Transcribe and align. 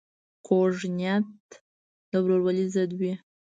کوږه 0.45 0.87
نیت 0.97 1.39
د 2.11 2.13
ورورولۍ 2.23 2.65
ضد 2.73 2.91
وي 2.99 3.13